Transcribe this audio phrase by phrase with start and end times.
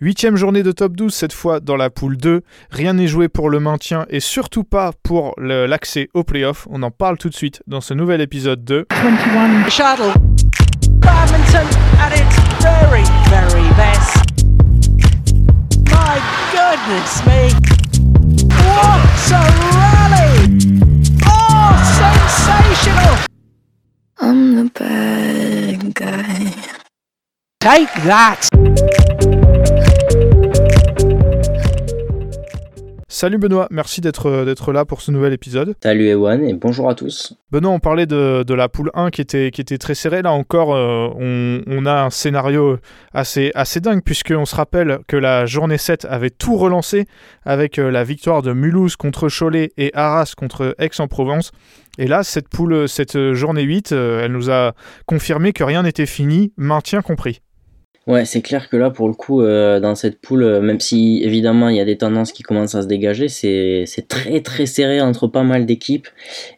[0.00, 2.42] Huitième journée de top 12, cette fois dans la poule 2.
[2.70, 6.68] Rien n'est joué pour le maintien et surtout pas pour l'accès au playoff.
[6.70, 10.12] On en parle tout de suite dans ce nouvel épisode de 21 Shuttle.
[11.00, 11.66] Badminton
[11.98, 14.24] at its very, very best.
[15.90, 16.20] My
[16.52, 17.50] goodness me.
[18.54, 19.02] What
[19.32, 19.42] a
[19.74, 20.58] rally!
[21.26, 23.16] Oh, sensational!
[24.20, 26.54] I'm the bad guy.
[27.60, 28.48] Take that!
[33.20, 35.74] Salut Benoît, merci d'être d'être là pour ce nouvel épisode.
[35.82, 37.34] Salut Ewan et bonjour à tous.
[37.50, 40.22] Benoît, on parlait de, de la poule 1 qui était, qui était très serrée.
[40.22, 42.78] Là encore, euh, on, on, a un scénario
[43.12, 47.06] assez, assez dingue puisqu'on se rappelle que la journée 7 avait tout relancé
[47.44, 51.50] avec euh, la victoire de Mulhouse contre Cholet et Arras contre Aix-en-Provence.
[51.98, 54.74] Et là, cette poule, cette journée 8, euh, elle nous a
[55.06, 57.40] confirmé que rien n'était fini, maintien compris.
[58.08, 61.20] Ouais, c'est clair que là, pour le coup, euh, dans cette poule, euh, même si
[61.22, 65.02] évidemment il y a des tendances qui commencent à se dégager, c'est très très serré
[65.02, 66.08] entre pas mal d'équipes.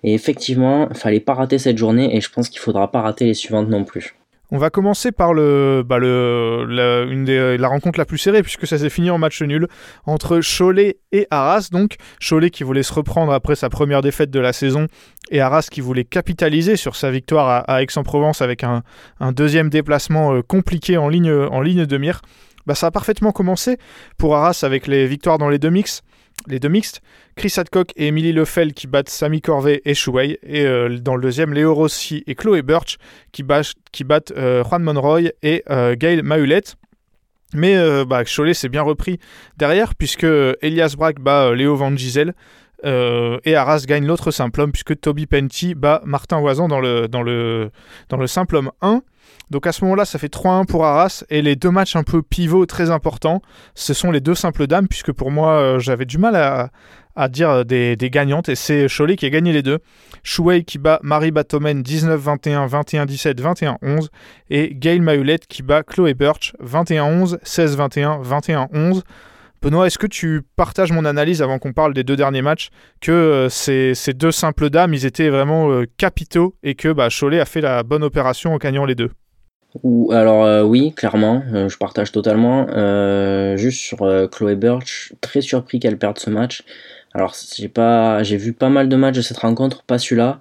[0.05, 3.35] Et effectivement, fallait pas rater cette journée et je pense qu'il faudra pas rater les
[3.35, 4.20] suivantes non plus.
[4.53, 6.67] On va commencer par le, bah le,
[7.57, 9.69] la, rencontre la plus serrée, puisque ça s'est fini en match nul
[10.07, 11.69] entre Cholet et Arras.
[11.71, 14.87] Donc, Cholet qui voulait se reprendre après sa première défaite de la saison,
[15.31, 18.83] et Arras qui voulait capitaliser sur sa victoire à, Aix-en-Provence avec un,
[19.33, 22.21] deuxième déplacement euh, compliqué en ligne, en ligne de mire.
[22.67, 23.79] Bah, ça a parfaitement commencé
[24.19, 26.03] pour Arras avec les victoires dans les deux mix
[26.47, 27.01] les deux mixtes,
[27.37, 31.23] Chris Hadcock et Emily Lefel qui battent Sami Corvée et Shuwei, et euh, dans le
[31.23, 32.99] deuxième, Léo Rossi et Chloé Birch
[33.33, 36.77] qui, battent euh, Juan Monroy et euh, Gail Mahulette.
[37.53, 39.19] Mais bah, Cholet s'est bien repris
[39.57, 42.33] derrière puisque Elias Brack bat Léo Van Gisel
[42.85, 47.25] et Arras gagne l'autre simple homme puisque Toby Penty bat Martin Oisan dans le, dans
[47.25, 49.03] dans le simple homme 1.
[49.51, 51.25] Donc à ce moment-là, ça fait 3-1 pour Arras.
[51.29, 53.43] Et les deux matchs un peu pivots très importants,
[53.75, 57.65] ce sont les deux simples dames, puisque pour moi, euh, j'avais du mal à, dire
[57.65, 58.49] des, gagnantes.
[58.49, 59.79] Et c'est Cholet qui a gagné les deux.
[60.23, 64.09] Shuwei qui bat Marie Batomen 19-21, 21-17, 21-11.
[64.51, 69.03] Et Gail Mahulette qui bat Chloé Birch 21-11, 16-21, 21-11.
[69.63, 72.71] Benoît, est-ce que tu partages mon analyse avant qu'on parle des deux derniers matchs
[73.03, 77.41] que euh, ces, deux simples dames, ils étaient vraiment euh, capitaux et que bah, Cholet
[77.41, 79.11] a fait la bonne opération en gagnant les deux?
[80.11, 82.67] Alors euh, oui, clairement, je partage totalement.
[83.57, 83.99] Juste sur
[84.31, 86.65] Chloé Birch, très surpris qu'elle perde ce match.
[87.13, 90.41] Alors j'ai pas, j'ai vu pas mal de matchs de cette rencontre, pas celui-là.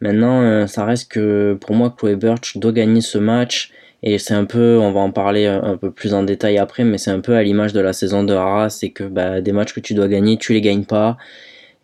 [0.00, 3.70] Maintenant, ça reste que pour moi, Chloé Birch doit gagner ce match.
[4.02, 6.98] Et c'est un peu, on va en parler un peu plus en détail après, mais
[6.98, 9.72] c'est un peu à l'image de la saison de Haras, c'est que bah, des matchs
[9.72, 11.16] que tu dois gagner, tu les gagnes pas.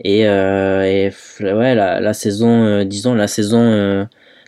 [0.05, 4.07] Et, et ouais, la, saison, disons la saison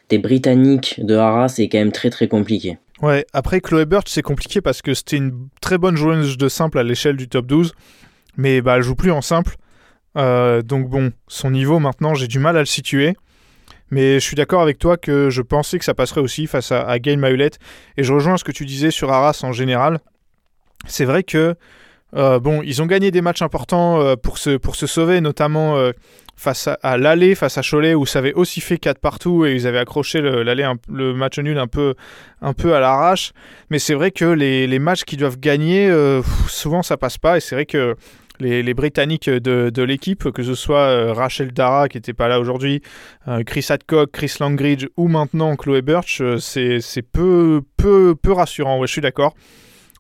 [0.09, 2.79] des Britanniques de Haras, c'est quand même très très compliqué.
[3.03, 6.79] Ouais, après Chloé Birch, c'est compliqué parce que c'était une très bonne joueuse de simple
[6.79, 7.75] à l'échelle du top 12,
[8.37, 9.57] mais bah, elle joue plus en simple.
[10.17, 13.15] Euh, donc bon, son niveau maintenant, j'ai du mal à le situer.
[13.91, 16.83] Mais je suis d'accord avec toi que je pensais que ça passerait aussi face à,
[16.83, 17.19] à Gail.
[17.97, 20.01] Et je rejoins ce que tu disais sur Arras en général.
[20.87, 21.55] C'est vrai que,
[22.15, 25.77] euh, bon, ils ont gagné des matchs importants euh, pour, se, pour se sauver, notamment
[26.37, 29.67] face à, l'aller, face à Cholet, où ça avait aussi fait 4 partout et ils
[29.67, 31.95] avaient accroché le, match nul un peu,
[32.43, 33.33] un peu à l'arrache.
[33.71, 37.37] Mais c'est vrai que les, matchs qui doivent gagner, euh, souvent ça passe pas.
[37.37, 37.97] Et c'est vrai que
[38.41, 42.83] les, Britanniques de, l'équipe, que ce soit euh, Rachel Dara qui n'était pas là aujourd'hui,
[43.29, 47.63] euh, Chris Hadcock, Chris Langridge ou maintenant Chloé Birch, c'est peu,
[48.27, 48.85] rassurant.
[48.85, 49.35] Je suis d'accord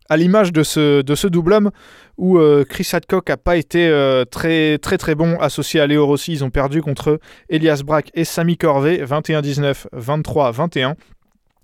[0.08, 1.70] à l'image de ce, de double homme
[2.16, 6.32] où euh, Chris Hadcock n'a pas été euh, très très bon associé à Léo Rossi.
[6.32, 7.18] Ils ont perdu contre
[7.48, 10.94] Elias Brack et Samy Corvée 21-19, 23-21.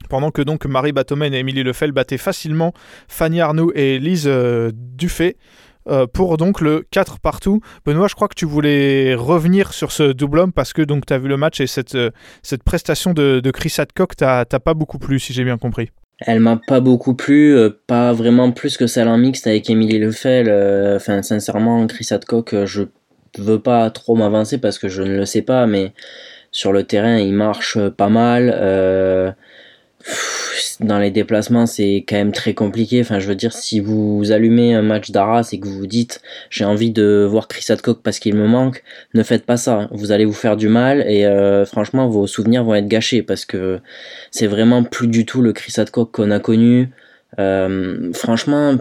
[0.09, 2.73] Pendant que donc Marie Batomen et Émilie Lefel battaient facilement
[3.07, 5.37] Fanny Arnoux et Lise euh, Dufay.
[6.13, 7.61] Pour donc le 4 partout.
[7.85, 11.13] Benoît, je crois que tu voulais revenir sur ce double homme parce que donc tu
[11.13, 11.97] as vu le match et cette,
[12.43, 15.91] cette prestation de, de Chris Hadcock t'as pas beaucoup plu si j'ai bien compris.
[16.21, 19.99] Elle m'a pas beaucoup plu, euh, pas vraiment plus que celle en mixte avec Émilie
[19.99, 20.49] Lefel.
[20.49, 22.83] Euh, enfin, sincèrement, Chris Hadcock, euh, je
[23.39, 25.93] veux pas trop m'avancer parce que je ne le sais pas, mais
[26.51, 29.35] sur le terrain, il marche pas mal
[30.81, 33.01] dans les déplacements, c'est quand même très compliqué.
[33.01, 36.23] Enfin, je veux dire, si vous allumez un match d'Arras et que vous vous dites
[36.49, 38.83] j'ai envie de voir Chris Hadcock parce qu'il me manque,
[39.15, 39.89] ne faites pas ça.
[39.93, 43.45] Vous allez vous faire du mal et euh, franchement, vos souvenirs vont être gâchés parce
[43.45, 43.81] que
[44.31, 46.91] c'est vraiment plus du tout le Chris Hadcock qu'on a connu.
[47.39, 48.77] Euh, franchement,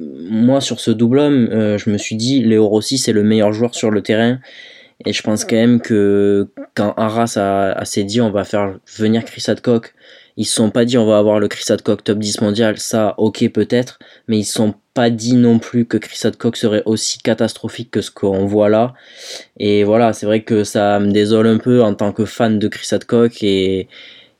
[0.00, 3.52] moi sur ce double homme, euh, je me suis dit Léo Rossi c'est le meilleur
[3.52, 4.40] joueur sur le terrain.
[5.04, 8.78] Et je pense quand même que quand Arras a, a s'est dit on va faire
[8.96, 9.94] venir Chris Hadcock
[10.36, 13.14] ils se sont pas dit on va avoir le Chris Hadcock top 10 mondial, ça
[13.18, 13.98] ok peut-être,
[14.28, 18.00] mais ils se sont pas dit non plus que Chris Hadcock serait aussi catastrophique que
[18.00, 18.94] ce qu'on voit là.
[19.58, 22.68] Et voilà, c'est vrai que ça me désole un peu en tant que fan de
[22.68, 23.88] Chris Hadcock et,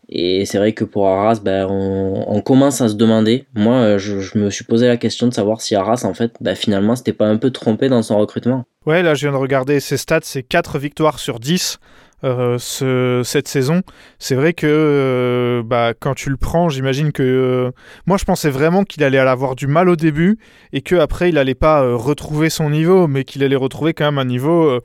[0.09, 3.47] et c'est vrai que pour Arras, ben, on, commence à se demander.
[3.55, 6.95] Moi, je, me suis posé la question de savoir si Arras, en fait, ben, finalement,
[6.95, 8.65] c'était pas un peu trompé dans son recrutement.
[8.87, 11.79] Ouais, là, je viens de regarder ses stats, c'est 4 victoires sur 10.
[12.23, 13.83] Euh, ce, cette saison.
[14.19, 17.71] C'est vrai que euh, bah, quand tu le prends, j'imagine que euh,
[18.07, 20.39] moi je pensais vraiment qu'il allait avoir du mal au début
[20.73, 24.25] et qu'après il allait pas retrouver son niveau, mais qu'il allait retrouver quand même un
[24.25, 24.81] niveau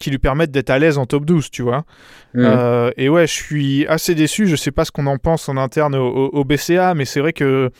[0.00, 1.84] qui lui permette d'être à l'aise en top 12, tu vois.
[2.34, 2.90] Mmh.
[2.96, 4.48] et ouais, je suis assez déçu.
[4.48, 7.70] Je sais pas ce qu'on en pense en interne au BCA, mais c'est vrai que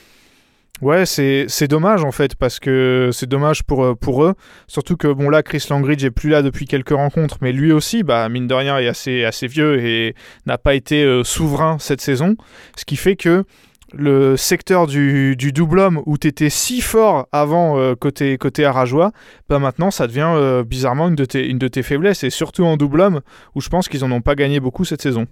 [0.83, 4.35] Ouais, c'est dommage en fait, parce que c'est dommage pour, euh, pour eux.
[4.67, 8.03] Surtout que, bon, là, Chris Langridge est plus là depuis quelques rencontres, mais lui aussi,
[8.03, 10.15] bah, mine de rien, est assez, assez vieux et
[10.47, 12.35] n'a pas été euh, souverain cette saison.
[12.77, 13.45] Ce qui fait que
[13.93, 18.65] le secteur du, du double homme où tu étais si fort avant euh, côté, côté
[18.65, 19.11] Arajois,
[19.49, 23.21] bah maintenant ça devient bizarrement une de, tes, faiblesses, et surtout en double homme
[23.55, 25.27] où je pense qu'ils en ont pas gagné beaucoup cette saison.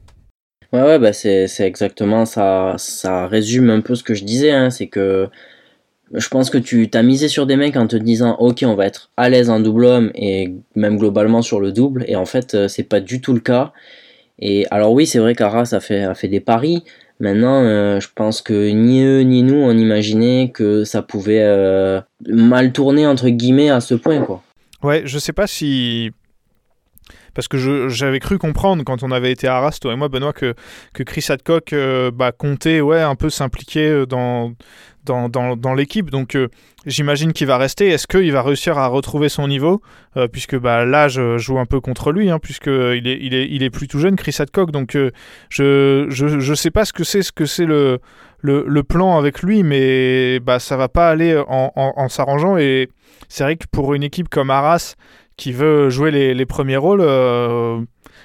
[0.73, 2.75] Ouais, ouais, bah c'est, exactement ça.
[2.79, 4.50] Ça résume un peu ce que je disais.
[4.50, 5.29] Hein, c'est que
[6.12, 8.87] je pense que tu t'as misé sur des mecs en te disant ok on va
[8.87, 12.55] être à l'aise en double homme et même globalement sur le double et en fait
[12.55, 13.73] euh, c'est pas du tout le cas
[14.38, 16.82] et alors oui c'est vrai qu'Arras a fait, a fait des paris
[17.21, 22.00] maintenant euh, je pense que ni eux ni nous on imaginait que ça pouvait euh,
[22.26, 24.43] mal tourner entre guillemets à ce point quoi
[24.82, 26.11] ouais je sais pas si
[27.34, 30.32] parce que j'avais cru comprendre quand on avait été à Arras, toi et moi, Benoît,
[30.32, 30.54] que,
[30.94, 34.52] que Chris Hadcock euh, bah, comptait ouais, un peu s'impliquer euh, dans,
[35.04, 36.10] dans, dans, l'équipe.
[36.10, 36.48] Donc euh,
[36.86, 37.88] j'imagine qu'il va rester.
[37.88, 39.80] Est-ce qu'il va réussir à retrouver son niveau
[40.32, 43.70] Puisque bah, l'âge joue un peu contre lui, hein, puisqu'il est, il est, il est
[43.70, 44.72] plus tout jeune, Chris Hadcock.
[44.72, 44.96] Donc
[45.48, 48.00] je ne je, je sais pas ce que c'est ce que c'est le,
[48.40, 52.56] le, le, plan avec lui, mais bah, ça va pas aller en, en s'arrangeant.
[52.58, 52.88] Et
[53.28, 54.94] c'est vrai que pour une équipe comme Arras,
[55.38, 57.81] qui veut jouer les, premiers rôles, euh,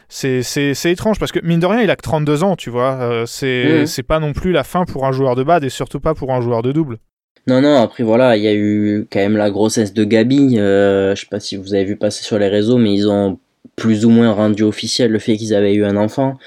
[0.10, 2.98] c'est étrange parce que mine de rien, il a que 32 ans, tu vois.
[3.00, 3.86] Euh, mhm.
[3.86, 6.34] c'est pas non plus la fin pour un joueur de bad et surtout pas pour
[6.34, 6.98] un joueur de double.
[7.46, 10.58] Non, non, après voilà, il y a eu quand même la grossesse de Gabi.
[10.58, 13.38] Euh, je sais pas si vous avez vu passer sur les réseaux, mais ils ont
[13.76, 16.38] plus ou moins rendu officiel le fait qu'ils avaient eu un enfant.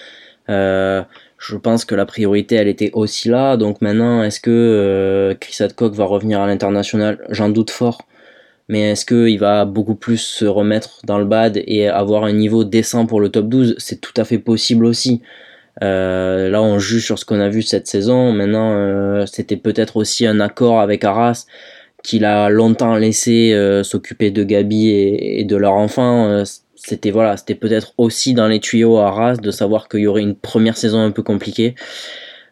[0.49, 3.57] je pense que la priorité, elle était aussi là.
[3.57, 7.25] Donc maintenant, est-ce que Chris Hadcock va revenir à l'international?
[7.31, 7.99] J'en doute fort
[8.69, 12.65] mais est-ce qu'il va beaucoup plus se remettre dans le bad et avoir un niveau
[12.65, 15.23] décent pour le top 12 C'est tout à fait possible aussi.
[15.83, 18.33] Euh, là, on juge sur ce qu'on a vu cette saison.
[18.33, 21.47] Maintenant, euh, c'était peut-être aussi un accord avec Arras
[22.03, 26.45] qu'il a longtemps laissé euh, s'occuper de Gabi et, de leur enfant.
[26.77, 30.23] c'était voilà, c'était peut-être aussi dans les tuyaux à Arras de savoir qu'il y aurait
[30.23, 31.75] une première saison un peu compliquée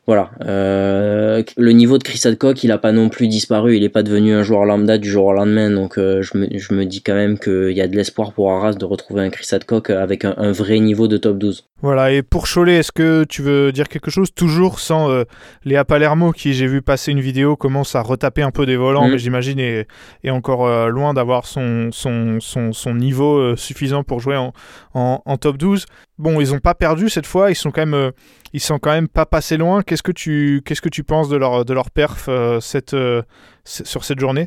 [0.07, 0.31] voilà.
[0.45, 3.77] Euh, le niveau de Chris Hadcock, il a pas non plus disparu.
[3.77, 5.71] Il n'est pas devenu un joueur lambda du jour au lendemain.
[5.71, 8.53] Donc euh, je, me, je, me, dis quand même qu'il y a de l'espoir pour
[8.53, 11.65] Arras de retrouver un Chris Hadcock avec un, vrai niveau de top 12.
[11.85, 12.13] Voilà.
[12.13, 14.33] Et pour Cholet, est-ce que tu veux dire quelque chose?
[14.35, 15.25] Toujours sans euh,
[15.65, 19.07] Léa Palermo, qui j'ai vu passer une vidéo, commence à retaper un peu des volants,
[19.07, 19.13] mm.
[19.13, 19.87] mais j'imagine est,
[20.25, 24.53] est, encore euh, loin d'avoir son, son, son, son, niveau suffisant pour jouer en,
[24.95, 25.85] en, en, top 12.
[26.19, 27.51] Bon, ils n'ont pas perdu cette fois.
[27.51, 28.13] Ils sont quand même
[28.55, 29.83] ils sont quand même pas passés loin.
[29.83, 33.23] Qu'est-ce que tu, qu'est-ce que tu penses de leur, de leur perf euh, cette, euh,
[33.65, 34.47] sur cette journée?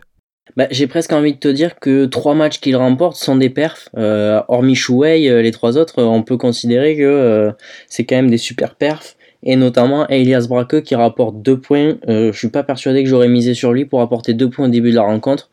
[0.56, 3.90] Bah, J'ai presque envie de te dire que trois matchs qu'ils remportent sont des perfs.
[3.98, 7.52] Euh, hormis Chouei, les trois autres, on peut considérer que
[7.88, 9.16] c'est quand même des super perfs.
[9.44, 11.98] Et notamment Elias Braque qui rapporte deux points.
[12.08, 14.90] je suis pas persuadé que j'aurais misé sur lui pour apporter deux points au début
[14.90, 15.50] de la rencontre.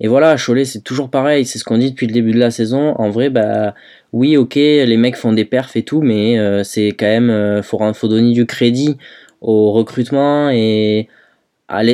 [0.00, 2.50] Et voilà, Cholet, c'est toujours pareil, c'est ce qu'on dit depuis le début de la
[2.50, 2.94] saison.
[2.96, 3.74] En vrai, bah,
[4.12, 7.62] oui, ok, les mecs font des perfs et tout, mais euh, c'est quand même, euh,
[7.62, 8.96] faut, faut donner du crédit
[9.40, 11.08] au recrutement et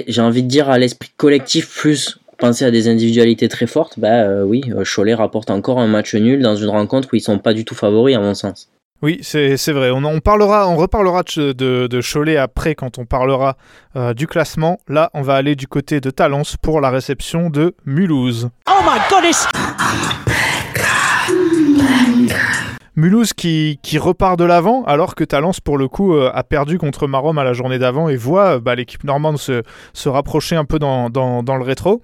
[0.06, 3.98] j'ai envie de dire à l'esprit collectif plus penser à des individualités très fortes.
[3.98, 7.38] Bah euh, oui, Cholet rapporte encore un match nul dans une rencontre où ils sont
[7.38, 8.68] pas du tout favoris à mon sens.
[9.02, 9.90] Oui, c'est vrai.
[9.90, 11.52] On, on, parlera, on reparlera de,
[11.86, 13.56] de, Cholet après quand on parlera
[14.14, 14.78] du classement.
[14.88, 18.50] Là, on va aller du côté de Talence pour la réception de Mulhouse.
[18.68, 19.46] Oh my goodness
[23.00, 27.06] Mulhouse qui, repart de l'avant alors que Talence pour le coup euh, a perdu contre
[27.06, 29.62] Marom à la journée d'avant et voit euh, bah, l'équipe normande se,
[30.06, 32.02] rapprocher un peu dans, le rétro.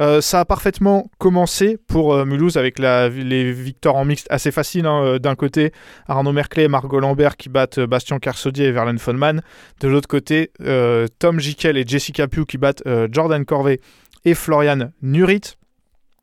[0.00, 4.86] Euh, ça a parfaitement commencé pour Mulhouse avec les victoires en mixte assez faciles.
[4.86, 5.72] Hein, d'un côté,
[6.08, 9.42] Arnaud Merclé et Margot Lambert qui battent Bastien Carsodier et Verlaine Fonman.
[9.80, 10.52] De l'autre côté,
[11.18, 13.80] Tom Jikel et Jessica Pugh qui battent Jordan Corvée
[14.24, 15.56] et Florian Nurit.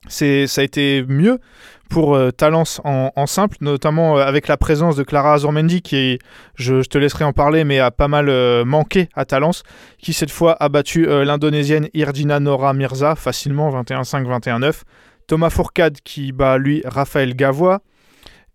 [0.08, 1.40] ça a été mieux
[1.89, 6.20] pour euh, Talence en, simple, notamment euh, avec la présence de Clara Azurmendi, qui,
[6.56, 8.27] je, te laisserai en parler, mais a pas mal
[8.65, 9.63] manqué à Talence,
[9.98, 14.82] qui cette fois a battu l'Indonésienne Irdina Nora Mirza facilement 21-5, 21-9.
[15.27, 17.82] Thomas Fourcade qui bat lui Raphaël Gavois.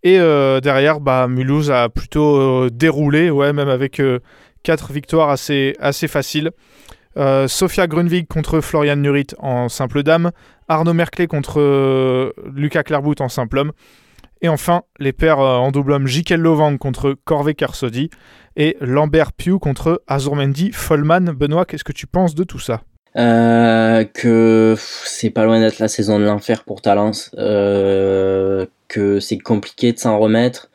[0.03, 4.01] Et derrière, bah, Mulhouse a plutôt déroulé, ouais, même avec
[4.63, 6.51] quatre victoires assez, assez faciles.
[7.17, 10.31] Euh, Sofia Grunwig contre Florian Nurit en simple dame,
[10.69, 13.73] Arnaud Merclé contre euh, Lucas Clairbout en simple homme,
[14.41, 18.11] et enfin les paires euh, en double homme Jikel Lovang contre Corvé Carsodi
[18.57, 21.33] et Lambert Piu contre Azurmendi Follman.
[21.33, 22.83] Benoît, qu'est-ce que tu penses de tout ça?
[23.15, 29.99] Que c'est pas loin d'être la saison de l'enfer pour Talence, que c'est compliqué de
[29.99, 30.71] s'en remettre.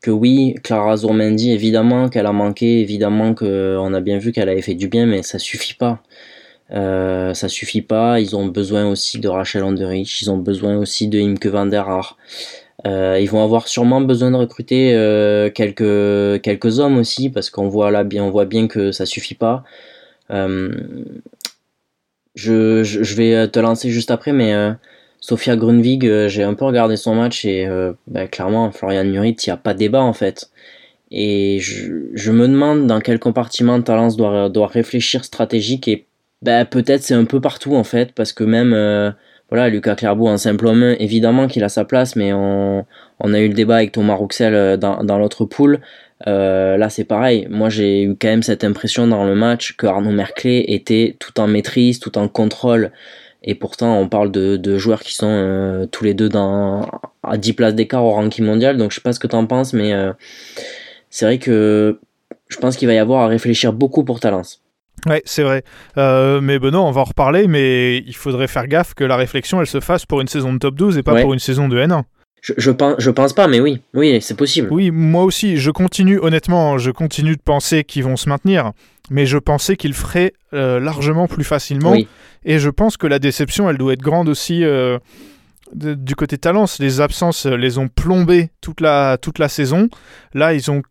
[0.00, 4.62] Que oui, Clara Zourmendi, évidemment qu'elle a manqué, évidemment qu'on a bien vu qu'elle avait
[4.62, 6.02] fait du bien, mais ça suffit pas.
[6.72, 8.20] Euh, ça suffit pas.
[8.20, 11.88] Ils ont besoin aussi de Rachel Anderich, ils ont besoin aussi de Imke van der
[11.88, 12.16] Haar.
[12.86, 17.68] Euh, ils vont avoir sûrement besoin de recruter euh, quelques quelques hommes aussi parce qu'on
[17.68, 19.64] voit là bien on voit bien que ça suffit pas.
[22.34, 24.54] Je, je, je, vais te lancer juste après, mais
[25.20, 27.68] Sofia Grunwig, j'ai un peu regardé son match et
[28.06, 30.50] bah, clairement, Florian Nurit, il n'y a pas de débat en fait.
[31.10, 36.06] Et je, me demande dans quel compartiment Talence doit, doit réfléchir stratégique et
[36.42, 39.10] bah, peut-être c'est un peu partout en fait, parce que même euh,
[39.50, 42.84] voilà, Lucas Clairbeau en simple homme, évidemment qu'il a sa place, mais on,
[43.20, 45.80] on, a eu le débat avec Thomas Rouxel dans, dans l'autre poule.
[46.26, 50.12] là c'est pareil, moi j'ai eu quand même cette impression dans le match que Arnaud
[50.12, 52.92] Merclé était tout en maîtrise, tout en contrôle.
[53.42, 56.86] Et pourtant, on parle de, joueurs qui sont euh, tous les deux dans,
[57.22, 58.76] à 10 places d'écart au ranking mondial.
[58.76, 60.12] Donc je sais pas ce que tu en penses, mais euh,
[61.10, 62.00] c'est vrai que
[62.48, 64.62] je pense qu'il va y avoir à réfléchir beaucoup pour Talence.
[65.06, 65.62] Ouais, c'est vrai.
[65.96, 69.60] Euh, mais Benoît, on va en reparler, mais il faudrait faire gaffe que la réflexion,
[69.60, 71.78] elle se fasse pour une saison de top 12 et pas pour une saison de
[71.78, 72.02] N1.
[72.40, 74.68] Je, je, pense, je pense pas, mais oui, oui, c'est possible.
[74.70, 78.72] Oui, moi aussi, je continue, honnêtement, je continue de penser qu'ils vont se maintenir,
[79.10, 81.92] mais je pensais qu'ils feraient largement plus facilement.
[81.92, 82.06] Oui.
[82.44, 84.98] Et je pense que la déception, elle doit être grande aussi euh,
[85.74, 86.78] du côté Talence.
[86.78, 89.88] Les absences euh, les ont plombés toute la, toute la saison.
[90.34, 90.82] Là, ils ont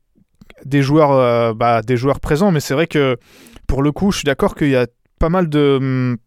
[0.65, 3.17] des joueurs, euh, bah, des joueurs présents, mais c'est vrai que
[3.67, 4.87] pour le coup, je suis d'accord qu'il y a
[5.19, 6.17] pas mal de hum,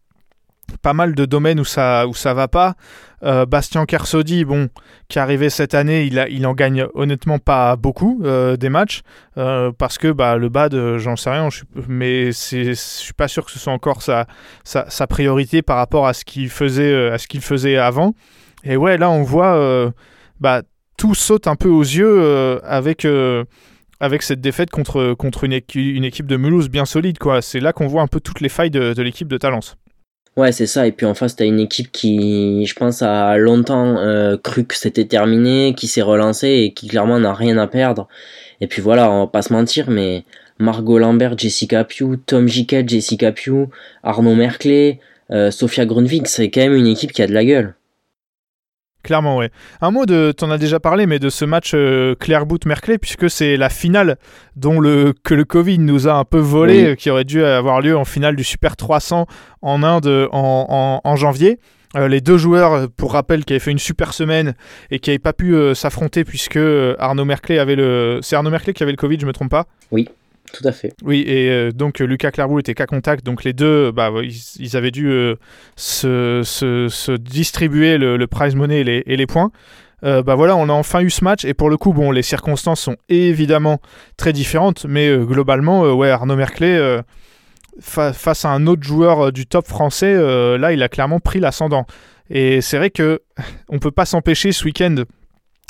[0.81, 2.75] pas mal de domaines où ça où ça va pas.
[3.23, 4.69] Euh, Bastien Kersodi, bon,
[5.07, 8.69] qui est arrivé cette année, il, a, il en gagne honnêtement pas beaucoup euh, des
[8.69, 9.01] matchs
[9.37, 11.49] euh, parce que bah, le bad, j'en sais rien,
[11.87, 14.25] mais je suis pas sûr que ce soit encore sa,
[14.63, 18.13] sa, priorité par rapport à ce qu'il faisait à ce qu'il faisait avant.
[18.63, 19.91] Et ouais, là on voit
[20.39, 20.61] bah,
[20.97, 23.05] tout saute un peu aux yeux avec
[24.01, 25.53] avec cette défaite contre, une,
[26.03, 27.19] équipe de Mulhouse bien solide.
[27.19, 27.41] quoi.
[27.41, 29.77] C'est là qu'on voit un peu toutes les failles de, l'équipe de Talence.
[30.35, 30.87] Ouais, c'est ça.
[30.87, 34.75] Et puis en face, t'as une équipe qui, je pense, a longtemps euh, cru que
[34.75, 38.07] c'était terminé, qui s'est relancée et qui clairement n'a rien à perdre.
[38.59, 40.23] Et puis voilà, on va pas se mentir, mais
[40.57, 43.69] Margot Lambert, Jessica Pugh, Tom Jiquet, Jessica Pugh,
[44.03, 44.99] Arnaud Merclé,
[45.31, 47.75] euh, Sophia Grunwig, c'est quand même une équipe qui a de la gueule.
[49.03, 49.49] Clairement, ouais.
[49.81, 52.15] Un mot de, t'en as déjà parlé, mais de ce match euh,
[52.45, 54.17] Boot-Merclé, puisque c'est la finale
[54.55, 57.81] dont le, que le Covid nous a un peu volé, euh, qui aurait dû avoir
[57.81, 59.25] lieu en finale du Super 300
[59.61, 61.59] en Inde en, en, janvier.
[61.95, 64.53] Euh, les deux joueurs, pour rappel, qui avaient fait une super semaine
[64.91, 66.59] et qui n'avaient pas pu s'affronter puisque
[66.99, 68.19] Arnaud Merclé avait le.
[68.21, 69.65] C'est Arnaud Merclé qui avait le Covid, je me trompe pas?
[69.91, 70.07] Oui.
[70.53, 70.93] Tout à fait.
[71.03, 74.11] Oui, et euh, donc Lucas Clairbout était cas contact, donc les deux, bah,
[74.59, 75.35] ils, avaient dû euh,
[75.75, 79.51] se, distribuer le, prize money et les, points.
[80.03, 82.23] Euh, bah voilà, on a enfin eu ce match et pour le coup, bon, les
[82.23, 83.79] circonstances sont évidemment
[84.17, 86.99] très différentes, mais globalement, ouais, Arnaud Merclé
[87.79, 90.13] face à un autre joueur du top français,
[90.57, 91.85] là, il a clairement pris l'ascendant.
[92.29, 93.21] Et c'est vrai que
[93.69, 95.03] on peut pas s'empêcher ce week-end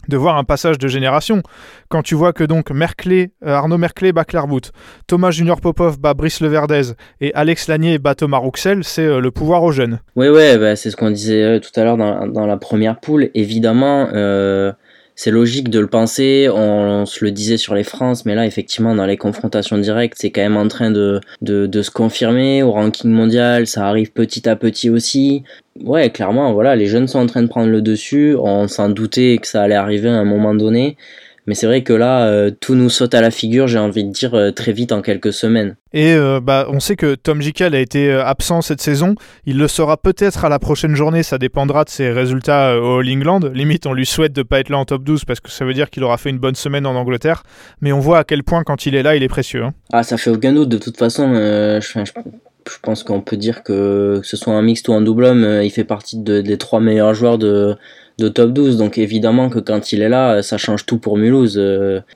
[0.07, 1.41] de voir un passage de génération.
[1.89, 4.71] Quand tu vois que donc euh, Arnaud Merclé bat Clairbout,
[5.07, 9.31] Thomas Junior Popov bat Brice Leverdez et Alex Lanier bat Thomas Rouxel, c'est euh, le
[9.31, 9.99] pouvoir aux jeunes.
[10.15, 13.29] Oui, ouais, bah, c'est ce qu'on disait euh, tout à l'heure dans, la première poule.
[13.33, 14.07] Évidemment,
[15.23, 18.95] c'est logique de le penser, on, se le disait sur les France, mais là, effectivement,
[18.95, 23.11] dans les confrontations directes, c'est quand même en train de, de, se confirmer au ranking
[23.11, 25.43] mondial, ça arrive petit à petit aussi.
[25.79, 29.37] Ouais, clairement, voilà, les jeunes sont en train de prendre le dessus, on s'en doutait
[29.39, 30.97] que ça allait arriver à un moment donné.
[31.47, 34.11] Mais c'est vrai que là, euh, tout nous saute à la figure, j'ai envie de
[34.11, 35.75] dire, euh, très vite en quelques semaines.
[35.93, 39.15] Et euh, bah, on sait que Tom Jikel a été absent cette saison.
[39.45, 43.09] Il le sera peut-être à la prochaine journée, ça dépendra de ses résultats au All
[43.09, 43.39] England.
[43.53, 45.65] Limite, on lui souhaite de ne pas être là en top 12 parce que ça
[45.65, 47.43] veut dire qu'il aura fait une bonne semaine en Angleterre.
[47.81, 49.63] Mais on voit à quel point, quand il est là, il est précieux.
[49.63, 49.73] Hein.
[49.91, 50.69] Ah, ça fait aucun doute.
[50.69, 52.11] De toute façon, je, je
[52.81, 55.83] pense qu'on peut dire que, ce soit un mixte ou un double homme, il fait
[55.83, 57.77] partie des trois meilleurs joueurs de,
[58.17, 58.77] top 12.
[58.77, 61.59] Donc évidemment que quand il est là, ça change tout pour Mulhouse.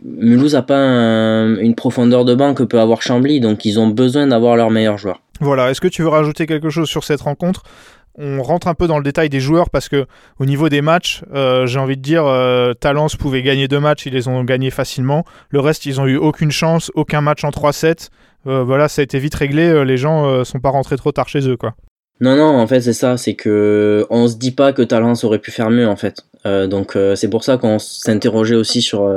[0.04, 4.28] Mulhouse a pas une profondeur de banc que peut avoir Chambly, donc ils ont besoin
[4.28, 5.22] d'avoir leurs meilleurs joueurs.
[5.42, 7.64] Voilà, est-ce que tu veux rajouter quelque chose sur cette rencontre?
[8.18, 10.06] On rentre un peu dans le détail des joueurs parce que
[10.40, 14.06] au niveau des matchs, euh, j'ai envie de dire, euh, Talence pouvait gagner deux matchs,
[14.06, 15.25] ils les ont gagnés facilement.
[15.50, 18.10] Le reste, ils ont eu aucune chance, aucun match en 3-7.
[18.48, 19.84] Euh, voilà, ça a été vite réglé.
[19.86, 21.75] Les gens sont pas rentrés trop tard chez eux, quoi.
[22.22, 23.18] Non, non, en fait, c'est ça.
[23.18, 26.22] C'est que on se dit pas que Talence aurait pu faire mieux, en fait.
[26.46, 29.10] donc, c'est pour ça qu'on s'interrogeait aussi sur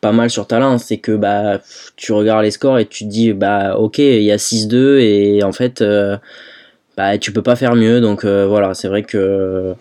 [0.00, 0.84] pas mal sur Talence.
[0.84, 1.60] C'est que bah,
[1.96, 5.42] tu regardes les scores et tu te dis, bah, ok, il y a 6-2 et
[5.42, 5.82] en fait
[6.96, 8.00] bah, tu peux pas faire mieux.
[8.00, 9.74] Donc euh, voilà, c'est vrai que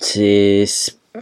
[0.00, 0.66] c'est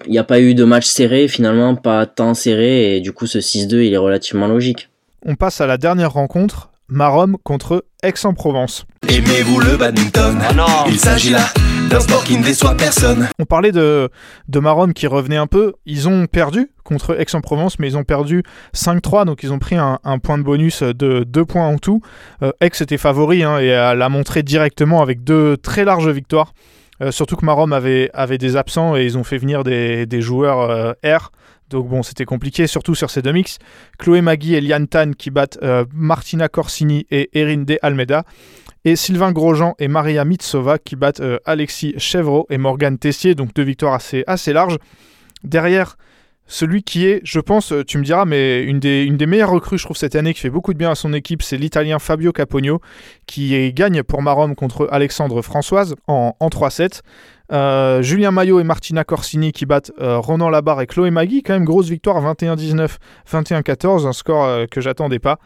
[0.06, 3.26] il n'y a pas eu de match serré finalement, pas tant serré, et du coup
[3.26, 4.88] ce 6-2 il est relativement logique.
[5.26, 8.84] On passe à la dernière rencontre, Marom contre Aix-en-Provence.
[9.08, 10.38] Aimez-vous le badminton?
[10.58, 11.46] Ah Il s'agit là
[11.88, 13.28] d'un sport qui ne déçoit personne.
[13.38, 14.10] On parlait de,
[14.48, 15.74] de Marom qui revenait un peu.
[15.86, 18.42] Ils ont perdu contre Aix-en-Provence, mais ils ont perdu
[18.74, 22.00] 5-3, donc ils ont pris un, point de bonus de 2 points en tout.
[22.42, 26.52] Euh, Aix était favori hein, et l'a montré directement avec deux très larges victoires.
[27.02, 30.60] Euh, surtout que Marom avait, avait des absents et ils ont fait venir des, joueurs
[30.60, 31.32] euh, R.
[31.70, 33.58] Donc bon, c'était compliqué, surtout sur ces deux mix.
[33.98, 35.58] Chloé Magui et Lian Tan qui battent
[35.94, 38.24] Martina Corsini et Erin De Almeida.
[38.84, 43.34] Et Sylvain Grosjean et Maria Mitsova qui battent Alexis Chevreau et Morgane Tessier.
[43.34, 44.78] Donc deux victoires assez, assez larges.
[45.44, 45.96] Derrière,
[46.50, 49.52] celui qui est, je pense, euh, tu me diras, mais une des, une des meilleures
[49.52, 52.00] recrues, je trouve, cette année, qui fait beaucoup de bien à son équipe, c'est l'Italien
[52.00, 52.80] Fabio Capogno,
[53.26, 57.02] qui gagne pour Marom contre Alexandre Françoise en, 3-7.
[57.52, 61.42] Euh, Julien Maillot et Martina Corsini qui battent euh, Ronan Labarre et Chloé Magui.
[61.42, 62.96] Quand même, grosse victoire 21-19,
[63.30, 65.38] 21-14, un score que j'attendais pas.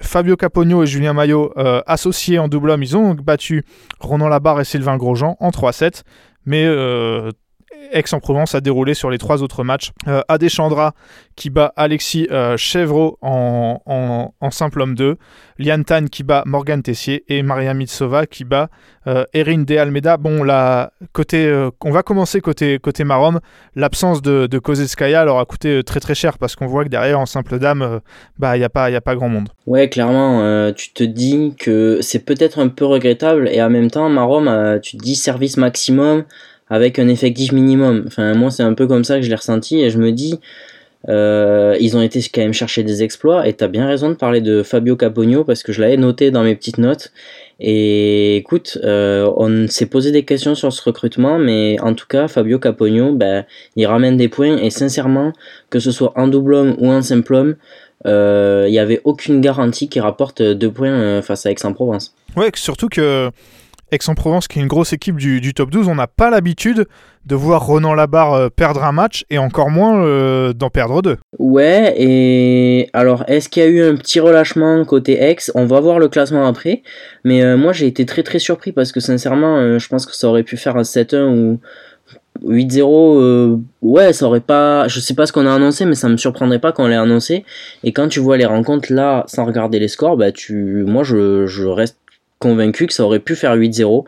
[0.00, 1.52] Fabio Capogno et Julien Maillot,
[1.86, 3.64] associés en double homme, ils ont battu
[4.00, 6.02] Ronan Labarre et Sylvain Grosjean en 3-7.
[6.46, 6.66] Mais
[7.92, 9.92] Aix-en-Provence a déroulé sur les trois autres matchs.
[10.06, 10.94] Euh, Adeshandra
[11.38, 15.16] qui bat Alexis euh, Chevreau en, simple homme 2.
[15.58, 17.24] Lian Tan qui bat Morgan Tessier.
[17.28, 18.68] Et Maria Mitsova qui bat
[19.06, 20.16] euh, Erin De Almeida.
[20.16, 23.38] Bon, la, côté, euh, on va commencer côté, côté Marom.
[23.76, 27.20] L'absence de, de Kozetskaya leur a coûté très très cher parce qu'on voit que derrière
[27.20, 28.00] en simple dame,
[28.38, 29.48] bah, il n'y a, pas, a pas grand monde.
[29.66, 34.08] Ouais, clairement, tu te dis que c'est peut-être un peu regrettable et en même temps,
[34.08, 36.24] Marom, tu te dis service maximum
[36.70, 38.04] avec un effectif minimum.
[38.06, 40.38] Enfin, moi, c'est un peu comme ça que je l'ai ressenti et je me dis,
[41.08, 44.40] euh, ils ont été quand même chercher des exploits et t'as bien raison de parler
[44.40, 47.12] de Fabio Capogno parce que je l'avais noté dans mes petites notes.
[47.60, 52.28] Et écoute, euh, on s'est posé des questions sur ce recrutement, mais en tout cas,
[52.28, 53.44] Fabio Capogno, ben,
[53.76, 55.32] il ramène des points et sincèrement,
[55.70, 57.56] que ce soit en double homme ou en simple homme,
[58.06, 62.14] euh, il n'y avait aucune garantie qui rapporte deux points face à Aix-en-Provence.
[62.36, 63.30] Ouais, surtout que
[63.90, 66.86] Aix-en-Provence, qui est une grosse équipe du, top 12, on n'a pas l'habitude
[67.26, 71.16] de voir Ronan Labarre euh, perdre un match et encore moins euh, d'en perdre deux.
[71.38, 75.36] Ouais, et alors est-ce qu'il y a eu un petit relâchement côté Aix?
[75.54, 76.82] On va voir le classement après,
[77.24, 80.28] mais euh, moi j'ai été très très surpris parce que sincèrement, je pense que ça
[80.28, 81.60] aurait pu faire un 7-1 ou
[82.46, 84.88] 8-0, ouais, ça aurait pas.
[84.88, 87.44] Je sais pas ce qu'on a annoncé, mais ça me surprendrait pas qu'on l'ait annoncé.
[87.84, 91.46] Et quand tu vois les rencontres là, sans regarder les scores, bah tu, moi je,
[91.46, 91.97] je reste
[92.38, 94.04] convaincu que ça aurait pu faire 8-0.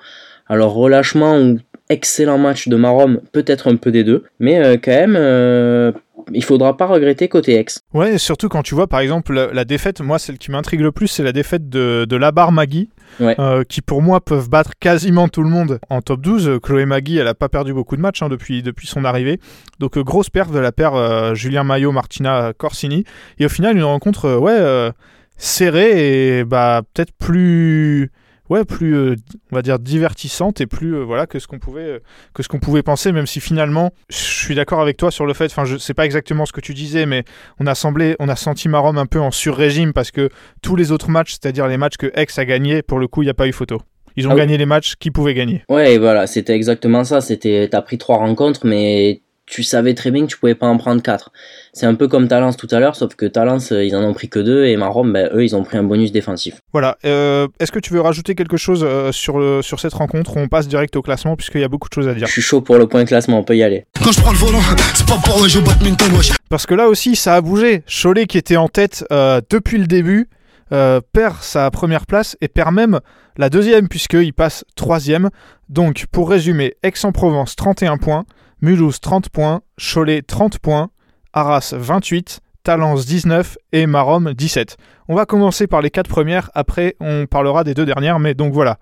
[0.49, 1.59] Alors relâchement ou
[1.91, 5.93] excellent match de Marom, peut-être un peu des deux, mais euh, quand même, euh,
[6.33, 7.81] il faudra pas regretter côté ex.
[7.93, 11.09] Ouais, surtout quand tu vois par exemple la, défaite, moi celle qui m'intrigue le plus,
[11.09, 12.91] c'est la défaite de, de Labar Magui,
[13.21, 16.59] euh, qui pour moi peuvent battre quasiment tout le monde en top 12.
[16.63, 19.41] Chloé Magui, elle a pas perdu beaucoup de matchs hein, depuis, depuis son arrivée,
[19.81, 23.05] donc grosse perte de la paire Julien Maillot, Martina Corsini,
[23.41, 24.93] et au final une rencontre ouais
[25.41, 28.11] serrée et bah peut-être plus
[28.51, 29.15] ouais, plus, euh,
[29.53, 31.99] on va dire, divertissante et plus, euh, voilà, que ce qu'on pouvait, euh,
[32.35, 35.33] que ce qu'on pouvait penser, même si finalement, je suis d'accord avec toi sur le
[35.33, 37.25] fait, enfin, je sais pas exactement ce que tu disais, mais
[37.61, 40.29] on a semblé, on a senti Marom un peu en sur-régime parce que
[40.63, 43.27] tous les autres matchs, c'est-à-dire les matchs que Aix a gagné, pour le coup, il
[43.27, 43.81] n'y a pas eu photo.
[44.17, 45.63] Ils ont ah gagné les matchs qu'ils pouvaient gagner.
[45.69, 47.21] Ouais, voilà, c'était exactement ça.
[47.21, 50.79] C'était, t'as pris trois rencontres, mais tu savais très bien que tu pouvais pas en
[50.79, 51.33] prendre 4.
[51.73, 54.15] C'est un peu comme Talence tout à l'heure, sauf que Talence, euh, ils en ont
[54.15, 56.61] pris que 2 et Marom, ben, eux, ils ont pris un bonus défensif.
[56.73, 56.97] Voilà.
[57.05, 60.37] Euh, est-ce que tu veux rajouter quelque chose euh, sur, sur cette rencontre?
[60.37, 62.33] Ou on passe direct au classement puisqu'il y a beaucoup de choses à dire Je
[62.33, 63.85] suis chaud pour le point classement, on peut y aller.
[64.03, 64.61] Quand je prends le volant,
[64.95, 66.09] c'est pas pour jouer badminton,
[66.49, 67.83] Parce que là aussi, ça a bougé.
[67.87, 69.05] Cholet qui était en tête
[69.51, 70.29] depuis le début.
[70.71, 73.01] perd sa première place et perd même
[73.37, 75.31] la deuxième puisqu'il passe troisième.
[75.69, 78.25] Donc pour résumer, Aix-en-Provence 31 points,
[78.63, 80.91] Mulhouse 30 points, Cholet 30 points,
[81.33, 84.77] Arras 28, Talence 19 et Marom 17.
[85.09, 88.53] On va commencer par les quatre premières, après on parlera des deux dernières, mais donc
[88.53, 88.79] voilà.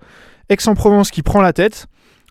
[0.48, 1.86] Aix-en-Provence qui prend la tête.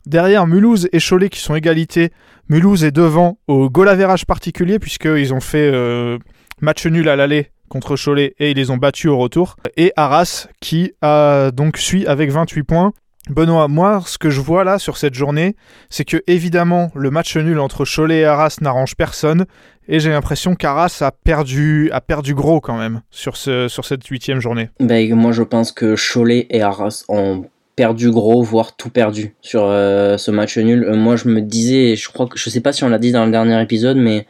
[0.06, 2.12] Derrière, Mulhouse et Cholet qui sont égalité.
[2.50, 3.90] Mulhouse est devant au goal
[4.28, 6.18] particulier, puisqu'ils ont fait euh,
[6.62, 9.56] match nul à l'aller contre Cholet et ils les ont battus au retour.
[9.76, 12.94] Et Arras qui a donc suit avec 28 points.
[13.30, 15.56] Benoît, moi, ce que je vois là sur cette journée,
[15.90, 19.46] c'est que évidemment le match nul entre Cholet et Arras n'arrange personne,
[19.90, 24.40] et j'ai l'impression qu'Arras a perdu, a perdu gros quand même sur, ce, cette huitième
[24.40, 24.70] journée.
[24.80, 29.64] Ben, moi, je pense que Cholet et Arras ont perdu gros, voire tout perdu sur
[29.64, 30.84] euh, ce match nul.
[30.84, 33.12] Euh, moi, je me disais, je crois que je sais pas si on l'a dit
[33.12, 34.26] dans le dernier épisode, mais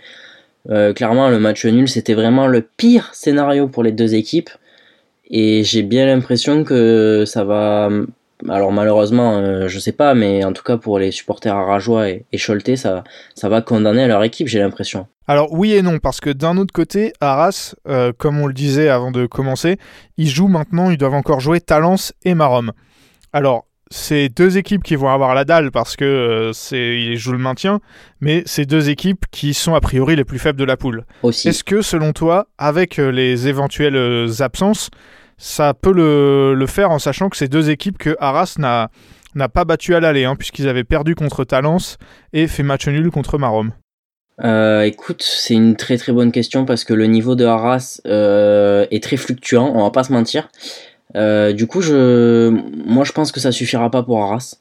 [0.69, 4.49] euh, clairement, le match nul, c'était vraiment le pire scénario pour les deux équipes.
[5.29, 7.89] Et j'ai bien l'impression que ça va
[8.47, 12.25] alors malheureusement, euh, je sais pas, mais en tout cas pour les supporters arageois et,
[12.31, 13.03] et Choletais, ça,
[13.35, 15.07] ça va condamner leur équipe, j'ai l'impression.
[15.27, 18.89] Alors oui et non, parce que d'un autre côté, Arras, euh, comme on le disait
[18.89, 19.77] avant de commencer,
[20.17, 22.71] ils jouent maintenant, ils doivent encore jouer Talence et Marom.
[23.33, 27.31] Alors, c'est deux équipes qui vont avoir la dalle parce que euh, c'est ils jouent
[27.31, 27.79] le maintien,
[28.19, 31.05] mais c'est deux équipes qui sont a priori les plus faibles de la poule.
[31.23, 34.89] Est-ce que selon toi, avec les éventuelles absences,
[35.37, 38.89] ça peut le, faire en sachant que c'est deux équipes que Arras n'a,
[39.49, 41.97] pas battu à l'aller, hein, puisqu'ils avaient perdu contre Talence
[42.33, 43.71] et fait match nul contre Marom.
[44.43, 48.85] Euh, écoute, c'est une très très bonne question parce que le niveau de Arras euh,
[48.91, 50.49] est très fluctuant, on va pas se mentir.
[51.15, 54.57] Euh, du coup, je, moi je pense que ça suffira pas pour Arras.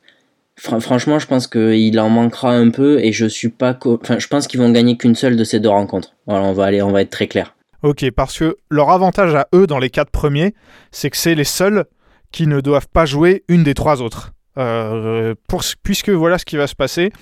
[0.56, 4.46] franchement, je pense qu'il en manquera un peu et je suis pas, enfin, je pense
[4.46, 6.14] qu'ils vont gagner qu'une seule de ces deux rencontres.
[6.26, 7.55] Voilà, on on va être très clair.
[7.82, 10.54] Ok, parce que leur avantage à eux dans les quatre premiers,
[10.90, 11.84] c'est que c'est les seuls
[12.32, 14.32] qui ne doivent pas jouer une des trois autres.
[14.58, 15.34] Euh,
[15.82, 17.12] puisque voilà ce qui va se passer.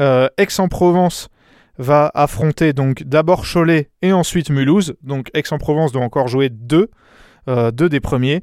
[0.00, 1.28] Euh, Aix-en-Provence
[1.76, 4.94] va affronter donc d'abord Cholet et ensuite Mulhouse.
[5.02, 6.90] Donc Aix-en-Provence doit encore jouer deux,
[7.48, 8.42] euh, deux des premiers.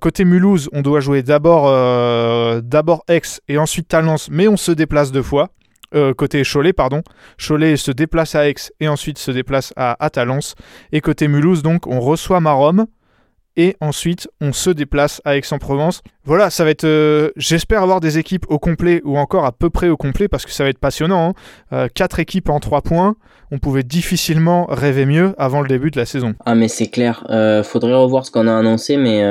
[0.00, 1.64] côté Mulhouse, on doit jouer d'abord
[2.62, 5.50] d'abord Aix et ensuite Talence, mais on se déplace deux fois.
[5.94, 7.02] Euh, côté Cholet, pardon.
[7.38, 10.54] Cholet se déplace à Aix et ensuite se déplace à, Talence.
[10.92, 12.86] Et côté Mulhouse, donc, on reçoit Marom
[13.56, 16.02] et ensuite on se déplace à Aix-en-Provence.
[16.24, 16.84] Voilà, ça va être.
[16.84, 20.44] Euh, j'espère avoir des équipes au complet ou encore à peu près au complet parce
[20.44, 21.30] que ça va être passionnant.
[21.30, 21.34] Hein.
[21.72, 23.16] Euh, quatre équipes en trois points,
[23.50, 26.34] on pouvait difficilement rêver mieux avant le début de la saison.
[26.44, 27.24] Ah mais c'est clair.
[27.64, 29.22] faudrait revoir ce qu'on a annoncé, mais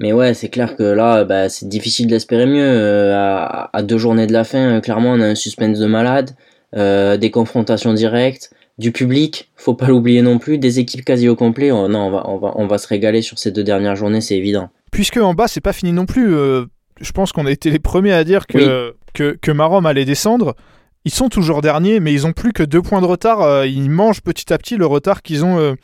[0.00, 2.64] mais ouais, c'est clair que là, bah, c'est difficile d'espérer mieux.
[2.64, 6.30] Euh, à, deux journées de la fin, euh, clairement, on a un suspense de malade,
[6.74, 11.36] euh, des confrontations directes, du public, faut pas l'oublier non plus, des équipes quasi au
[11.36, 11.70] complet.
[11.70, 14.20] Oh, non, on va, on, va, on va se régaler sur ces deux dernières journées,
[14.20, 14.70] c'est évident.
[14.90, 16.30] Puisque en bas, c'est pas fini non plus.
[16.32, 20.56] je pense qu'on a été les premiers à dire que, que, que Marom allait descendre.
[21.04, 23.64] Ils sont toujours derniers, mais ils ont plus que deux points de retard.
[23.64, 25.76] ils mangent petit à petit le retard qu'ils ont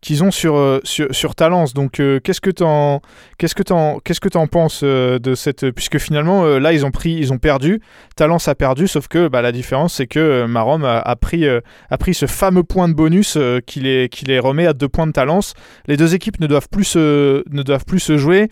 [0.00, 1.74] qu'ils ont sur, euh, sur, sur, Talence.
[1.74, 3.00] Donc, euh, qu'est-ce que tu en,
[3.38, 5.70] qu'est-ce que en, qu'est-ce que en penses euh, de cette.
[5.70, 7.80] Puisque finalement, là, ils ont, pris, ils ont perdu.
[8.16, 12.14] Talence a perdu, sauf que bah, la différence, c'est que Marom a, pris, a pris
[12.14, 15.54] ce fameux point de bonus qui, les, qui les remet à deux points de Talence.
[15.86, 18.48] Les deux équipes ne doivent plus se, ne doivent plus se jouer.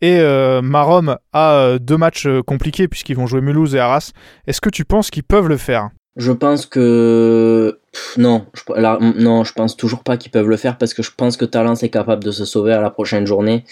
[0.00, 0.20] Et
[0.62, 4.12] Marom a deux matchs compliqués puisqu'ils vont jouer Mulhouse et Arras.
[4.46, 5.90] Est-ce que tu penses qu'ils peuvent le faire?
[6.16, 7.77] Je pense que
[8.16, 11.36] non, je, non, je pense toujours pas qu'ils peuvent le faire parce que je pense
[11.36, 13.64] que Talence est capable de se sauver à la prochaine journée.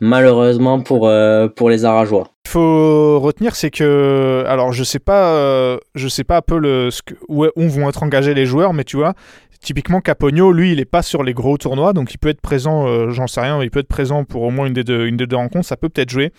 [0.00, 2.28] Malheureusement pour euh, pour les Arageois.
[2.46, 6.58] Il faut retenir c'est que alors je sais pas euh, je sais pas un peu
[6.58, 6.88] le
[7.28, 9.12] où, vont être engagés les joueurs mais tu vois
[9.60, 12.86] typiquement Capogno lui il est pas sur les gros tournois donc il peut être présent
[12.86, 15.18] euh, j'en sais rien il peut être présent pour au moins une des deux une
[15.18, 16.32] des deux rencontres ça peut peut-être jouer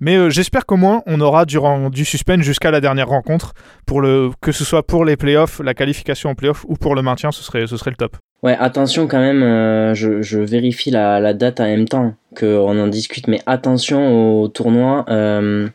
[0.00, 1.58] mais euh, j'espère qu'au moins on aura du,
[1.90, 3.54] du suspense jusqu'à la dernière rencontre,
[3.86, 7.02] pour le, que ce soit pour les playoffs, la qualification en playoffs ou pour le
[7.02, 8.16] maintien, ce serait, ce serait le top.
[8.42, 12.78] Ouais, attention quand même, euh, je, je, vérifie la, la, date en même temps qu'on
[12.78, 15.04] en discute, mais attention au tournoi.
[15.08, 15.68] Euh,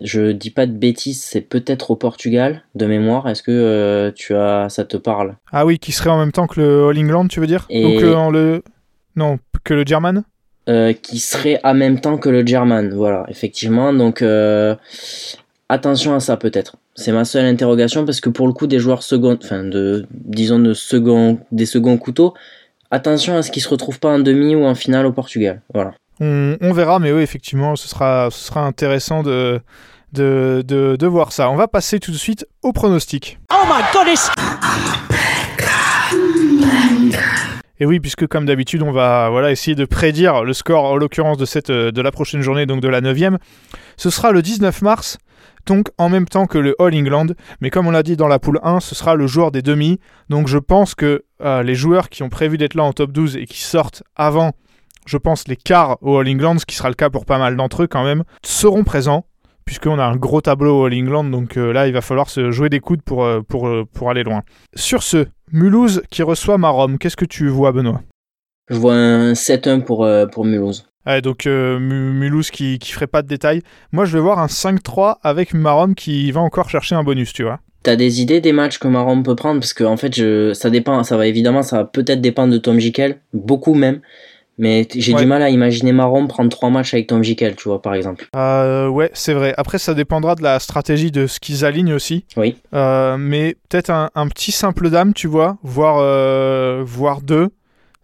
[0.00, 3.28] je dis pas de bêtises, c'est peut-être au Portugal de mémoire.
[3.28, 5.36] Est-ce que tu as, ça te parle?
[5.52, 7.68] Ah oui, qui serait en même temps que le All England, tu veux dire?
[7.70, 8.62] Donc le
[9.14, 10.24] non que le German?
[10.68, 12.92] Euh, qui serait en même temps que le German.
[12.94, 13.92] Voilà, effectivement.
[13.92, 14.74] Donc euh,
[15.68, 16.76] attention à ça peut-être.
[16.94, 20.58] C'est ma seule interrogation parce que pour le coup des joueurs second, enfin de disons
[20.58, 22.34] de second, des seconds couteaux,
[22.90, 25.62] attention à ce qu'ils se retrouvent pas en demi ou en finale au Portugal.
[25.72, 25.94] Voilà.
[26.20, 29.60] On, verra, mais oui, effectivement, ce sera, ce sera intéressant de,
[30.12, 31.50] de, de, de voir ça.
[31.50, 33.40] On va passer tout de suite au pronostic.
[33.52, 34.30] Oh my goodness!
[37.82, 41.36] Et oui, puisque comme d'habitude, on va voilà, essayer de prédire le score, en l'occurrence
[41.36, 43.18] de, cette, euh, de la prochaine journée, donc de la 9
[43.96, 45.18] Ce sera le 19 mars.
[45.66, 47.34] donc en même temps que le All England.
[47.60, 49.98] Mais comme on l'a dit dans la poule 1, ce sera le joueur des demi.
[50.28, 53.36] Donc je pense que euh, les joueurs qui ont prévu d'être là en top 12
[53.36, 54.52] et qui sortent avant,
[55.04, 57.56] je pense, les quarts au All England, ce qui sera le cas pour pas mal
[57.56, 59.26] d'entre eux quand même, seront présents.
[59.64, 62.50] Puisqu'on a un gros tableau au All England, donc euh, là il va falloir se
[62.50, 64.42] jouer des coudes pour, euh, pour, pour aller loin.
[64.74, 68.02] Sur ce, Mulhouse qui reçoit Marom, qu'est-ce que tu vois Benoît?
[68.70, 70.86] Je vois un 7-1 pour, pour Mulhouse.
[71.06, 73.62] Ouais, donc euh, Mulhouse qui, qui ferait pas de détails.
[73.90, 77.42] Moi, je vais voir un 5-3 avec Marom qui va encore chercher un bonus, tu
[77.42, 77.60] vois.
[77.82, 79.58] T'as des idées des matchs que Marom peut prendre?
[79.58, 82.58] Parce que en fait, je, ça dépend, ça va évidemment, ça va peut-être dépendre de
[82.58, 84.00] Tom Jikel, beaucoup même.
[84.58, 87.80] Mais j'ai du mal à imaginer Marom prendre trois matchs avec Tom Jikel, tu vois,
[87.80, 88.28] par exemple.
[88.36, 89.54] Euh, ouais, c'est vrai.
[89.56, 92.26] Après, ça dépendra de la stratégie de ce qu'ils alignent aussi.
[92.36, 92.56] Oui.
[92.74, 97.48] Euh, mais peut-être un, un, petit simple dame, tu vois, voire, euh, voire deux.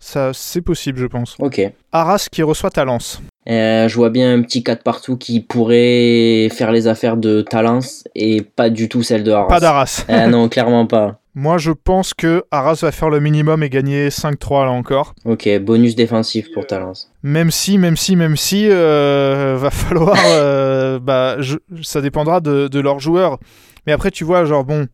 [0.01, 1.37] Ça, c'est possible, je pense.
[1.41, 1.61] Ok.
[1.93, 3.21] Arras qui reçoit Talence.
[3.49, 8.05] Euh, je vois bien un petit 4 partout qui pourrait faire les affaires de Talence
[8.15, 9.49] et pas du tout celle de Arras.
[9.49, 10.05] Pas d'Arras.
[10.11, 11.19] euh, non, clairement pas.
[11.40, 15.14] Moi, je pense que Arras va faire le minimum et gagner 5-3 là encore.
[15.24, 17.12] Ok, bonus défensif pour Talence.
[17.22, 20.16] Même si, même si, même si, euh, va falloir.
[20.29, 23.38] Euh, bah, je, ça dépendra de, de leurs joueurs.
[23.87, 24.88] Mais après, tu vois, genre, bon,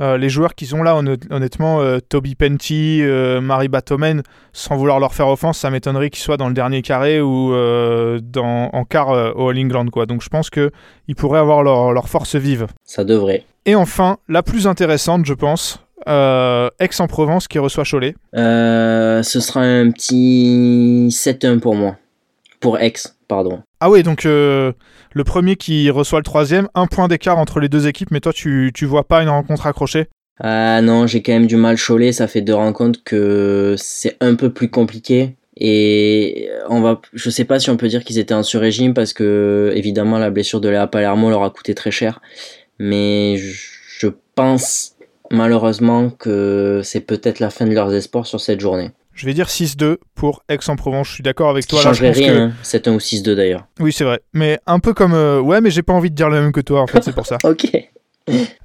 [0.00, 4.22] euh, les joueurs qui sont là, honnêtement, euh, Toby Penty, euh, Marie Batomen,
[4.54, 8.18] sans vouloir leur faire offense, ça m'étonnerait qu'ils soient dans le dernier carré ou euh,
[8.22, 9.86] dans, en quart au All England.
[9.88, 10.06] Quoi.
[10.06, 10.70] Donc je pense qu'ils
[11.16, 12.66] pourraient avoir leur, leur, force vive.
[12.84, 13.44] Ça devrait.
[13.66, 18.14] Et enfin, la plus intéressante, je pense, Aix-en-Provence qui reçoit Cholet.
[18.34, 21.96] ce sera un petit 7-1 pour moi.
[22.60, 22.92] Pour Aix,
[23.26, 23.62] pardon.
[23.80, 24.72] Ah oui, donc euh,
[25.14, 28.32] le premier qui reçoit le troisième, un point d'écart entre les deux équipes, mais toi
[28.32, 30.08] tu, tu vois pas une rencontre accrochée?
[30.38, 34.34] Ah non, j'ai quand même du mal Cholet, ça fait deux rencontres que c'est un
[34.34, 35.36] peu plus compliqué.
[35.56, 39.12] Et on va, je sais pas si on peut dire qu'ils étaient en sur-régime parce
[39.12, 42.20] que évidemment la blessure de Léa Palermo leur a coûté très cher.
[42.78, 44.92] Mais je pense
[45.30, 48.90] malheureusement que c'est peut-être la fin de leurs espoirs sur cette journée.
[49.12, 51.08] Je vais dire 6-2 pour Aix-en-Provence.
[51.08, 51.80] Je suis d'accord avec toi.
[51.80, 52.54] Ça changerait rien.
[52.62, 52.78] Que...
[52.78, 53.66] 7-1 ou 6-2 d'ailleurs.
[53.78, 54.20] Oui, c'est vrai.
[54.32, 55.12] Mais un peu comme.
[55.12, 55.40] Euh...
[55.40, 57.26] Ouais, mais j'ai pas envie de dire le même que toi, en fait, c'est pour
[57.26, 57.36] ça.
[57.44, 57.70] ok.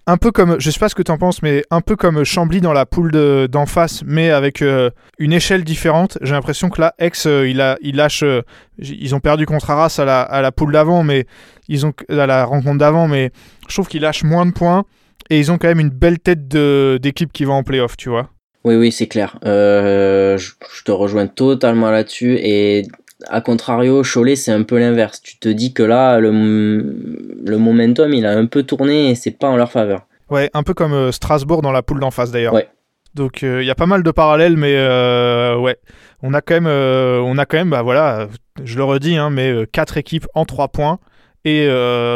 [0.08, 2.62] Un peu comme, je sais pas ce que t'en penses, mais un peu comme Chambly
[2.62, 6.20] dans la poule d'en de, face, mais avec euh, une échelle différente.
[6.22, 8.22] J'ai l'impression que là, Aix, euh, il, a, il lâche.
[8.22, 8.44] Euh,
[8.78, 11.26] ils ont perdu contre Arras à la, à la poule d'avant, mais
[11.68, 13.32] ils ont à la rencontre d'avant, mais
[13.68, 14.86] je trouve qu'ils lâchent moins de points
[15.30, 18.30] et ils ont quand même une belle tête d'équipe qui va en playoff, tu vois.
[18.64, 19.38] Oui, oui, c'est clair.
[19.46, 22.38] Euh, je, je, te rejoins totalement là-dessus.
[22.40, 22.88] Et
[23.28, 25.22] à contrario, Cholet, c'est un peu l'inverse.
[25.22, 29.38] Tu te dis que là, le, le momentum, il a un peu tourné et c'est
[29.38, 30.08] pas en leur faveur.
[30.30, 32.54] Ouais, un peu comme euh, Strasbourg dans la poule d'en face d'ailleurs.
[32.54, 32.68] Ouais.
[33.14, 35.78] Donc il euh, y a pas mal de parallèles, mais euh, ouais,
[36.22, 38.28] on a quand même, on a quand même, bah voilà,
[38.64, 41.00] je le redis, hein, mais quatre équipes en trois points
[41.46, 41.68] et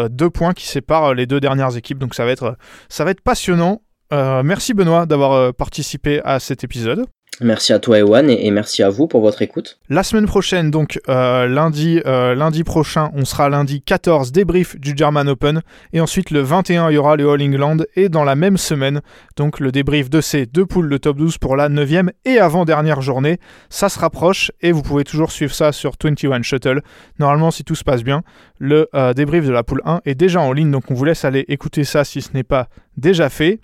[0.10, 2.00] deux points qui séparent les deux dernières équipes.
[2.00, 2.58] Donc ça va être,
[2.90, 3.82] ça va être passionnant.
[4.12, 7.06] Euh, merci Benoît d'avoir euh, participé à cet épisode.
[7.42, 9.80] Merci à toi Ewan et, merci à vous pour votre écoute.
[9.90, 14.94] La semaine prochaine, donc euh, lundi, euh, lundi prochain, on sera lundi 14 débrief du
[14.96, 15.62] German Open
[15.94, 19.02] et ensuite le 21 il y aura le All England et dans la même semaine
[19.38, 23.02] donc le débrief de ces deux poules de top 12 pour la 9e et avant-dernière
[23.02, 23.40] journée.
[23.70, 26.82] Ça se rapproche et vous pouvez toujours suivre ça sur 21 Shuttle.
[27.20, 28.22] Normalement si tout se passe bien,
[28.58, 31.24] le euh, débrief de la poule 1 est déjà en ligne donc on vous laisse
[31.24, 33.60] aller écouter ça si ce n'est pas déjà fait.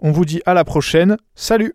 [0.00, 1.16] On vous dit à la prochaine.
[1.34, 1.74] Salut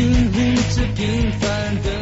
[0.00, 1.99] 经历着平凡的